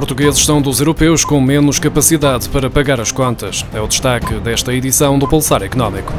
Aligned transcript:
portugueses 0.00 0.46
são 0.46 0.62
dos 0.62 0.80
europeus 0.80 1.26
com 1.26 1.38
menos 1.42 1.78
capacidade 1.78 2.48
para 2.48 2.70
pagar 2.70 2.98
as 3.02 3.12
contas. 3.12 3.66
É 3.70 3.82
o 3.82 3.86
destaque 3.86 4.32
desta 4.40 4.72
edição 4.72 5.18
do 5.18 5.28
Pulsar 5.28 5.62
Económico. 5.62 6.14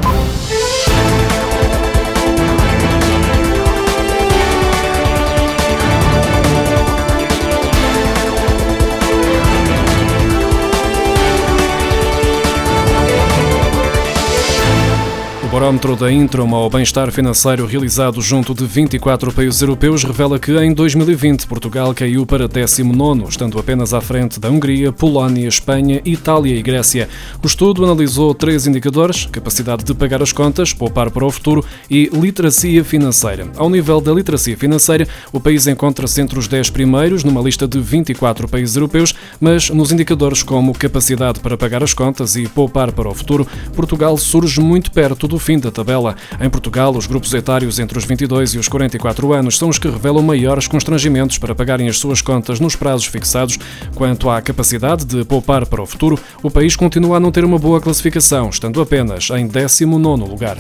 Barómetro 15.52 15.98
da 15.98 16.10
Intrum 16.10 16.56
ao 16.56 16.70
bem-estar 16.70 17.12
financeiro 17.12 17.66
realizado 17.66 18.22
junto 18.22 18.54
de 18.54 18.66
24 18.66 19.34
países 19.34 19.62
europeus 19.62 20.02
revela 20.02 20.40
que 20.40 20.58
em 20.58 20.74
2020 20.74 21.46
Portugal 21.46 21.94
caiu 21.94 22.26
para 22.26 22.48
19, 22.48 23.26
estando 23.28 23.60
apenas 23.60 23.94
à 23.94 24.00
frente 24.00 24.40
da 24.40 24.50
Hungria, 24.50 24.94
Polónia, 24.94 25.50
Espanha, 25.50 26.02
Itália 26.06 26.56
e 26.56 26.62
Grécia. 26.62 27.10
O 27.44 27.48
estudo 27.48 27.84
analisou 27.84 28.34
três 28.34 28.66
indicadores: 28.66 29.26
capacidade 29.26 29.84
de 29.84 29.94
pagar 29.94 30.22
as 30.22 30.32
contas, 30.32 30.72
poupar 30.74 31.12
para 31.12 31.26
o 31.26 31.30
futuro 31.30 31.66
e 31.90 32.10
literacia 32.14 32.82
financeira. 32.82 33.46
Ao 33.58 33.70
nível 33.70 34.00
da 34.00 34.14
literacia 34.14 34.56
financeira, 34.56 35.06
o 35.34 35.40
país 35.42 35.68
encontra-se 35.68 36.22
entre 36.22 36.40
os 36.40 36.48
10 36.48 36.70
primeiros 36.70 37.26
numa 37.26 37.42
lista 37.42 37.68
de 37.68 37.78
24 37.78 38.48
países 38.48 38.78
europeus, 38.78 39.14
mas 39.38 39.70
nos 39.70 39.92
indicadores 39.92 40.44
como 40.44 40.74
capacidade 40.74 41.42
para 41.42 41.58
pagar 41.58 41.84
as 41.84 41.94
contas 41.94 42.38
e 42.38 42.48
poupar 42.48 42.94
para 42.94 43.10
o 43.10 43.14
futuro, 43.14 43.46
Portugal 43.76 44.16
surge 44.16 44.62
muito 44.62 44.92
perto 44.92 45.28
do 45.28 45.41
fim 45.42 45.60
da 45.60 45.72
tabela. 45.72 46.16
Em 46.40 46.50
Portugal, 46.50 46.96
os 46.96 47.08
grupos 47.08 47.34
etários 47.34 47.80
entre 47.80 47.98
os 47.98 48.06
22 48.06 48.54
e 48.54 48.60
os 48.60 48.68
44 48.68 49.34
anos 49.34 49.58
são 49.58 49.70
os 49.70 49.78
que 49.78 49.90
revelam 49.90 50.24
maiores 50.24 50.68
constrangimentos 50.68 51.38
para 51.38 51.56
pagarem 51.56 51.90
as 51.90 51.98
suas 51.98 52.22
contas 52.22 52.60
nos 52.60 52.76
prazos 52.76 53.08
fixados. 53.08 53.58
Quanto 53.96 54.30
à 54.30 54.42
capacidade 54.42 55.06
de 55.06 55.26
poupar 55.26 55.66
para 55.66 55.82
o 55.82 55.86
futuro, 55.86 56.20
o 56.42 56.52
país 56.52 56.76
continua 56.76 57.18
a 57.18 57.20
não 57.20 57.32
ter 57.32 57.44
uma 57.44 57.60
boa 57.60 57.82
classificação, 57.82 58.50
estando 58.50 58.80
apenas 58.82 59.30
em 59.32 59.48
19º 59.48 60.28
lugar. 60.28 60.58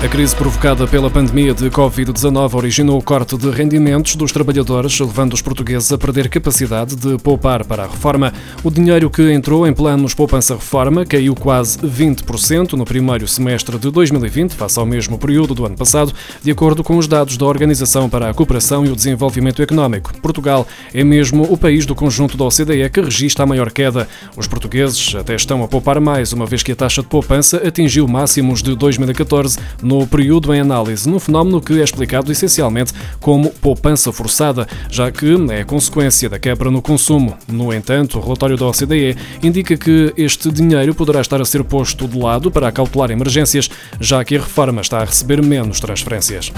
A 0.00 0.06
crise 0.06 0.34
provocada 0.34 0.86
pela 0.86 1.10
pandemia 1.10 1.52
de 1.52 1.68
Covid-19 1.70 2.54
originou 2.54 2.98
o 3.00 3.02
corte 3.02 3.36
de 3.36 3.50
rendimentos 3.50 4.14
dos 4.14 4.30
trabalhadores, 4.30 5.00
levando 5.00 5.32
os 5.32 5.42
portugueses 5.42 5.90
a 5.90 5.98
perder 5.98 6.28
capacidade 6.28 6.94
de 6.94 7.18
poupar 7.18 7.64
para 7.64 7.82
a 7.82 7.86
reforma. 7.88 8.32
O 8.62 8.70
dinheiro 8.70 9.10
que 9.10 9.32
entrou 9.32 9.66
em 9.66 9.72
planos 9.72 10.14
poupança-reforma 10.14 11.04
caiu 11.04 11.34
quase 11.34 11.78
20% 11.78 12.74
no 12.74 12.84
primeiro 12.84 13.26
semestre 13.26 13.76
de 13.76 13.90
2020, 13.90 14.52
face 14.54 14.78
ao 14.78 14.86
mesmo 14.86 15.18
período 15.18 15.52
do 15.52 15.66
ano 15.66 15.76
passado, 15.76 16.12
de 16.44 16.50
acordo 16.52 16.84
com 16.84 16.96
os 16.96 17.08
dados 17.08 17.36
da 17.36 17.46
Organização 17.46 18.08
para 18.08 18.30
a 18.30 18.34
Cooperação 18.34 18.86
e 18.86 18.90
o 18.90 18.96
Desenvolvimento 18.96 19.60
Económico. 19.60 20.16
Portugal 20.20 20.64
é 20.94 21.02
mesmo 21.02 21.42
o 21.42 21.58
país 21.58 21.84
do 21.84 21.96
conjunto 21.96 22.36
da 22.36 22.44
OCDE 22.44 22.88
que 22.88 23.00
registra 23.00 23.42
a 23.42 23.46
maior 23.48 23.72
queda. 23.72 24.08
Os 24.36 24.46
portugueses 24.46 25.16
até 25.16 25.34
estão 25.34 25.64
a 25.64 25.66
poupar 25.66 25.98
mais, 26.00 26.32
uma 26.32 26.46
vez 26.46 26.62
que 26.62 26.70
a 26.70 26.76
taxa 26.76 27.02
de 27.02 27.08
poupança 27.08 27.56
atingiu 27.66 28.06
máximos 28.06 28.62
de 28.62 28.76
2014 28.76 29.58
no 29.88 30.06
período 30.06 30.52
em 30.52 30.60
análise, 30.60 31.08
num 31.08 31.18
fenómeno 31.18 31.62
que 31.62 31.80
é 31.80 31.82
explicado 31.82 32.30
essencialmente 32.30 32.92
como 33.20 33.48
poupança 33.48 34.12
forçada, 34.12 34.68
já 34.90 35.10
que 35.10 35.34
é 35.50 35.64
consequência 35.64 36.28
da 36.28 36.38
quebra 36.38 36.70
no 36.70 36.82
consumo. 36.82 37.34
No 37.50 37.72
entanto, 37.72 38.18
o 38.18 38.20
relatório 38.20 38.58
da 38.58 38.66
OCDE 38.66 39.16
indica 39.42 39.78
que 39.78 40.12
este 40.14 40.52
dinheiro 40.52 40.94
poderá 40.94 41.22
estar 41.22 41.40
a 41.40 41.44
ser 41.44 41.64
posto 41.64 42.06
de 42.06 42.18
lado 42.18 42.50
para 42.50 42.68
acautelar 42.68 43.10
emergências, 43.10 43.70
já 43.98 44.22
que 44.22 44.36
a 44.36 44.40
reforma 44.40 44.82
está 44.82 44.98
a 44.98 45.04
receber 45.04 45.42
menos 45.42 45.80
transferências. 45.80 46.52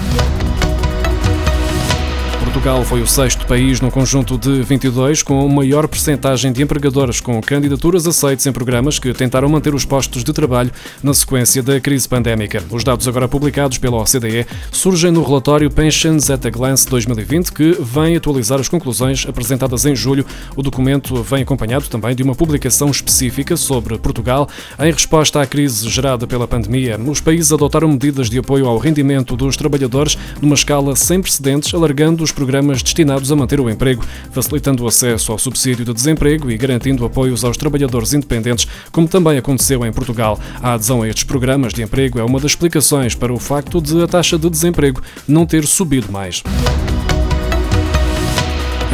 Portugal 2.61 2.85
foi 2.85 3.01
o 3.01 3.07
sexto 3.07 3.43
país 3.47 3.81
no 3.81 3.89
conjunto 3.89 4.37
de 4.37 4.61
22 4.61 5.23
com 5.23 5.47
maior 5.49 5.87
percentagem 5.87 6.51
de 6.51 6.61
empregadoras 6.61 7.19
com 7.19 7.41
candidaturas 7.41 8.05
aceites 8.05 8.45
em 8.45 8.51
programas 8.51 8.99
que 8.99 9.11
tentaram 9.15 9.49
manter 9.49 9.73
os 9.73 9.83
postos 9.83 10.23
de 10.23 10.31
trabalho 10.31 10.69
na 11.01 11.11
sequência 11.11 11.63
da 11.63 11.81
crise 11.81 12.07
pandémica. 12.07 12.63
Os 12.69 12.83
dados 12.83 13.07
agora 13.07 13.27
publicados 13.27 13.79
pela 13.79 13.97
OCDE 13.97 14.45
surgem 14.71 15.09
no 15.09 15.23
relatório 15.23 15.71
Pensions 15.71 16.29
at 16.29 16.45
a 16.45 16.51
Glance 16.51 16.87
2020, 16.87 17.51
que 17.51 17.75
vem 17.81 18.15
atualizar 18.15 18.59
as 18.59 18.69
conclusões 18.69 19.25
apresentadas 19.27 19.83
em 19.87 19.95
julho. 19.95 20.23
O 20.55 20.61
documento 20.61 21.23
vem 21.23 21.41
acompanhado 21.41 21.87
também 21.87 22.13
de 22.13 22.21
uma 22.21 22.35
publicação 22.35 22.91
específica 22.91 23.57
sobre 23.57 23.97
Portugal. 23.97 24.47
Em 24.79 24.91
resposta 24.91 25.41
à 25.41 25.47
crise 25.47 25.89
gerada 25.89 26.27
pela 26.27 26.47
pandemia, 26.47 26.99
os 26.99 27.19
países 27.19 27.51
adotaram 27.51 27.87
medidas 27.87 28.29
de 28.29 28.37
apoio 28.37 28.67
ao 28.67 28.77
rendimento 28.77 29.35
dos 29.35 29.57
trabalhadores 29.57 30.15
numa 30.39 30.53
escala 30.53 30.95
sem 30.95 31.19
precedentes, 31.19 31.73
alargando 31.73 32.23
os 32.23 32.31
programas 32.31 32.50
destinados 32.81 33.31
a 33.31 33.35
manter 33.35 33.59
o 33.59 33.69
emprego, 33.69 34.03
facilitando 34.31 34.83
o 34.83 34.87
acesso 34.87 35.31
ao 35.31 35.37
subsídio 35.37 35.85
de 35.85 35.93
desemprego 35.93 36.51
e 36.51 36.57
garantindo 36.57 37.05
apoios 37.05 37.43
aos 37.43 37.55
trabalhadores 37.55 38.13
independentes, 38.13 38.67
como 38.91 39.07
também 39.07 39.37
aconteceu 39.37 39.85
em 39.85 39.91
Portugal. 39.91 40.39
A 40.61 40.73
adesão 40.73 41.01
a 41.01 41.07
estes 41.07 41.23
programas 41.23 41.73
de 41.73 41.81
emprego 41.81 42.19
é 42.19 42.23
uma 42.23 42.39
das 42.39 42.51
explicações 42.51 43.15
para 43.15 43.33
o 43.33 43.39
facto 43.39 43.81
de 43.81 44.01
a 44.03 44.07
taxa 44.07 44.37
de 44.37 44.49
desemprego 44.49 45.01
não 45.27 45.45
ter 45.45 45.65
subido 45.65 46.11
mais 46.11 46.43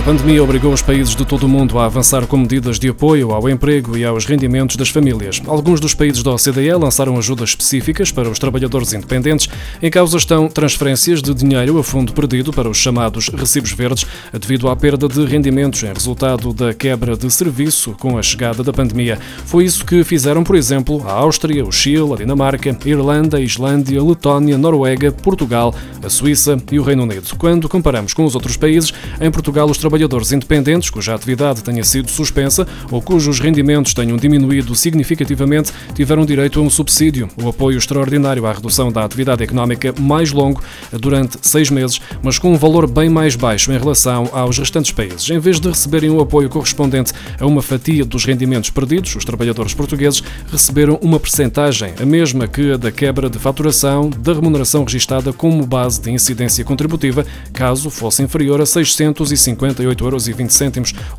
pandemia 0.03 0.43
obrigou 0.43 0.71
os 0.71 0.81
países 0.81 1.15
de 1.15 1.25
todo 1.25 1.43
o 1.43 1.49
mundo 1.49 1.79
a 1.79 1.85
avançar 1.85 2.25
com 2.27 2.37
medidas 2.37 2.77
de 2.77 2.87
apoio 2.87 3.31
ao 3.31 3.49
emprego 3.49 3.97
e 3.97 4.05
aos 4.05 4.25
rendimentos 4.25 4.75
das 4.75 4.89
famílias. 4.89 5.41
Alguns 5.47 5.79
dos 5.79 5.93
países 5.93 6.21
da 6.21 6.31
OCDE 6.31 6.71
lançaram 6.73 7.17
ajudas 7.17 7.49
específicas 7.49 8.11
para 8.11 8.29
os 8.29 8.37
trabalhadores 8.37 8.93
independentes. 8.93 9.49
Em 9.81 9.89
causa 9.89 10.17
estão 10.17 10.47
transferências 10.47 11.21
de 11.21 11.33
dinheiro 11.33 11.79
a 11.79 11.83
fundo 11.83 12.13
perdido 12.13 12.53
para 12.53 12.69
os 12.69 12.77
chamados 12.77 13.29
recibos 13.29 13.71
verdes, 13.71 14.05
devido 14.31 14.69
à 14.69 14.75
perda 14.75 15.07
de 15.07 15.25
rendimentos 15.25 15.81
em 15.83 15.91
resultado 15.91 16.53
da 16.53 16.73
quebra 16.73 17.17
de 17.17 17.29
serviço 17.31 17.93
com 17.99 18.17
a 18.17 18.21
chegada 18.21 18.63
da 18.63 18.71
pandemia. 18.71 19.17
Foi 19.45 19.65
isso 19.65 19.85
que 19.85 20.03
fizeram, 20.03 20.43
por 20.43 20.55
exemplo, 20.55 21.03
a 21.07 21.13
Áustria, 21.13 21.65
o 21.65 21.71
Chile, 21.71 22.13
a 22.13 22.17
Dinamarca, 22.17 22.69
a 22.69 22.89
Irlanda, 22.89 23.37
a 23.37 23.41
Islândia, 23.41 23.99
a 23.99 24.03
Letónia, 24.03 24.55
a 24.55 24.57
Noruega, 24.57 25.11
Portugal, 25.11 25.73
a 26.03 26.09
Suíça 26.09 26.55
e 26.71 26.79
o 26.79 26.83
Reino 26.83 27.03
Unido. 27.03 27.35
Quando 27.37 27.67
comparamos 27.67 28.13
com 28.13 28.23
os 28.23 28.35
outros 28.35 28.55
países, 28.55 28.93
em 29.19 29.31
Portugal 29.31 29.69
os 29.69 29.77
trabalhadores 29.87 30.33
independentes 30.33 30.89
cuja 30.89 31.15
atividade 31.15 31.63
tenha 31.63 31.81
sido 31.81 32.11
suspensa 32.11 32.67
ou 32.91 33.01
cujos 33.01 33.39
rendimentos 33.39 33.93
tenham 33.93 34.17
diminuído 34.17 34.75
significativamente 34.75 35.71
tiveram 35.95 36.25
direito 36.25 36.59
a 36.59 36.61
um 36.61 36.69
subsídio, 36.69 37.29
o 37.41 37.47
apoio 37.47 37.77
extraordinário 37.77 38.45
à 38.45 38.51
redução 38.51 38.91
da 38.91 39.05
atividade 39.05 39.43
económica 39.43 39.93
mais 39.97 40.31
longo, 40.31 40.61
durante 40.91 41.37
seis 41.41 41.69
meses, 41.69 42.01
mas 42.21 42.37
com 42.37 42.51
um 42.51 42.57
valor 42.57 42.85
bem 42.85 43.09
mais 43.09 43.37
baixo 43.37 43.71
em 43.71 43.77
relação 43.77 44.29
aos 44.33 44.57
restantes 44.57 44.91
países. 44.91 45.29
Em 45.29 45.39
vez 45.39 45.57
de 45.57 45.69
receberem 45.69 46.09
o 46.09 46.19
apoio 46.19 46.49
correspondente 46.49 47.13
a 47.39 47.45
uma 47.45 47.61
fatia 47.61 48.03
dos 48.03 48.25
rendimentos 48.25 48.69
perdidos, 48.69 49.15
os 49.15 49.23
trabalhadores 49.23 49.73
portugueses 49.73 50.21
receberam 50.51 50.99
uma 51.01 51.19
percentagem, 51.19 51.93
a 51.97 52.05
mesma 52.05 52.45
que 52.45 52.73
a 52.73 52.77
da 52.77 52.91
quebra 52.91 53.29
de 53.29 53.39
faturação 53.39 54.09
da 54.09 54.33
remuneração 54.33 54.83
registada 54.83 55.31
como 55.31 55.65
base 55.65 56.01
de 56.01 56.11
incidência 56.11 56.65
contributiva, 56.65 57.25
caso 57.53 57.89
fosse 57.89 58.21
inferior 58.21 58.59
a 58.59 58.65
650 58.65 59.76
euros 59.83 60.27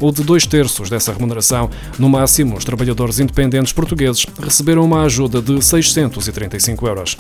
ou 0.01 0.13
de 0.13 0.23
dois 0.23 0.47
terços 0.47 0.91
dessa 0.91 1.13
remuneração. 1.13 1.71
No 1.99 2.09
máximo, 2.09 2.57
os 2.57 2.65
trabalhadores 2.65 3.19
independentes 3.19 3.73
portugueses 3.73 4.27
receberam 4.43 4.85
uma 4.85 5.03
ajuda 5.03 5.41
de 5.41 5.63
635 5.63 6.87
euros. 6.87 7.17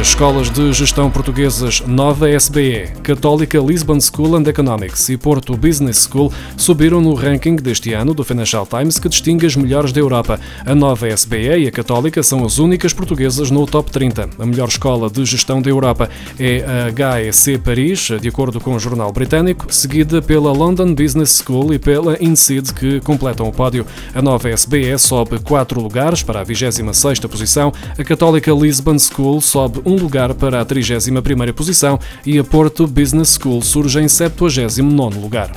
As 0.00 0.08
escolas 0.08 0.48
de 0.48 0.72
gestão 0.72 1.10
portuguesas 1.10 1.82
Nova 1.86 2.26
SBE, 2.30 2.88
Católica 3.02 3.58
Lisbon 3.58 4.00
School 4.00 4.34
and 4.34 4.44
Economics 4.48 5.10
e 5.10 5.18
Porto 5.18 5.54
Business 5.58 6.08
School 6.10 6.32
subiram 6.56 7.02
no 7.02 7.12
ranking 7.12 7.56
deste 7.56 7.92
ano 7.92 8.14
do 8.14 8.24
Financial 8.24 8.66
Times 8.66 8.98
que 8.98 9.10
distingue 9.10 9.44
as 9.44 9.54
melhores 9.54 9.92
da 9.92 10.00
Europa. 10.00 10.40
A 10.64 10.74
Nova 10.74 11.06
SBE 11.06 11.64
e 11.64 11.68
a 11.68 11.70
Católica 11.70 12.22
são 12.22 12.46
as 12.46 12.56
únicas 12.56 12.94
portuguesas 12.94 13.50
no 13.50 13.66
top 13.66 13.90
30. 13.90 14.30
A 14.38 14.46
melhor 14.46 14.68
escola 14.68 15.10
de 15.10 15.22
gestão 15.26 15.60
da 15.60 15.68
Europa 15.68 16.08
é 16.38 16.64
a 16.64 17.20
HEC 17.20 17.58
Paris, 17.58 18.08
de 18.22 18.26
acordo 18.26 18.58
com 18.58 18.74
o 18.74 18.80
jornal 18.80 19.12
britânico, 19.12 19.66
seguida 19.68 20.22
pela 20.22 20.50
London 20.50 20.94
Business 20.94 21.42
School 21.44 21.74
e 21.74 21.78
pela 21.78 22.16
INSEAD, 22.24 22.72
que 22.72 23.00
completam 23.00 23.46
o 23.46 23.52
pódio. 23.52 23.84
A 24.14 24.22
Nova 24.22 24.48
SBE 24.48 24.98
sobe 24.98 25.38
4 25.40 25.78
lugares 25.78 26.22
para 26.22 26.40
a 26.40 26.46
26ª 26.46 27.28
posição, 27.28 27.70
a 27.98 28.02
Católica 28.02 28.50
Lisbon 28.50 28.98
School 28.98 29.42
sobe 29.42 29.89
um 29.90 29.96
lugar 29.96 30.34
para 30.34 30.60
a 30.60 30.64
31ª 30.64 31.52
posição 31.52 31.98
e 32.24 32.38
a 32.38 32.44
Porto 32.44 32.86
Business 32.86 33.38
School 33.40 33.60
surge 33.62 34.00
em 34.00 34.06
79º 34.06 35.20
lugar. 35.20 35.50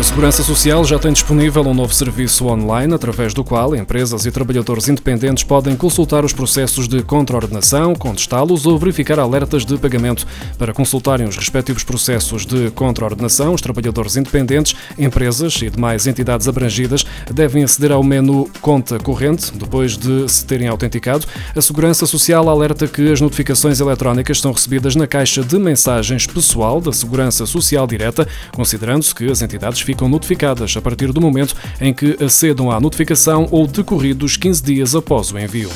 A 0.00 0.02
Segurança 0.02 0.42
Social 0.42 0.82
já 0.82 0.98
tem 0.98 1.12
disponível 1.12 1.62
um 1.62 1.74
novo 1.74 1.92
serviço 1.92 2.46
online 2.46 2.94
através 2.94 3.34
do 3.34 3.44
qual 3.44 3.76
empresas 3.76 4.24
e 4.24 4.30
trabalhadores 4.30 4.88
independentes 4.88 5.44
podem 5.44 5.76
consultar 5.76 6.24
os 6.24 6.32
processos 6.32 6.88
de 6.88 7.02
contraordenação, 7.02 7.94
contestá-los 7.94 8.64
ou 8.64 8.78
verificar 8.78 9.18
alertas 9.18 9.62
de 9.62 9.76
pagamento. 9.76 10.26
Para 10.56 10.72
consultarem 10.72 11.28
os 11.28 11.36
respectivos 11.36 11.84
processos 11.84 12.46
de 12.46 12.70
contraordenação, 12.70 13.52
os 13.52 13.60
trabalhadores 13.60 14.16
independentes, 14.16 14.74
empresas 14.98 15.60
e 15.60 15.68
demais 15.68 16.06
entidades 16.06 16.48
abrangidas 16.48 17.04
devem 17.30 17.62
aceder 17.62 17.92
ao 17.92 18.02
menu 18.02 18.48
Conta 18.62 18.98
Corrente 18.98 19.52
depois 19.54 19.98
de 19.98 20.26
se 20.30 20.46
terem 20.46 20.66
autenticado. 20.66 21.26
A 21.54 21.60
Segurança 21.60 22.06
Social 22.06 22.48
alerta 22.48 22.88
que 22.88 23.12
as 23.12 23.20
notificações 23.20 23.80
eletrónicas 23.80 24.40
são 24.40 24.50
recebidas 24.50 24.96
na 24.96 25.06
caixa 25.06 25.42
de 25.42 25.58
mensagens 25.58 26.26
pessoal 26.26 26.80
da 26.80 26.90
Segurança 26.90 27.44
Social 27.44 27.86
Direta, 27.86 28.26
considerando-se 28.50 29.14
que 29.14 29.30
as 29.30 29.42
entidades 29.42 29.89
ficam 29.90 30.08
notificadas 30.08 30.76
a 30.76 30.80
partir 30.80 31.12
do 31.12 31.20
momento 31.20 31.56
em 31.80 31.92
que 31.92 32.16
acedam 32.22 32.70
à 32.70 32.78
notificação 32.80 33.48
ou 33.50 33.66
decorridos 33.66 34.36
15 34.36 34.62
dias 34.62 34.94
após 34.94 35.32
o 35.32 35.38
envio. 35.38 35.68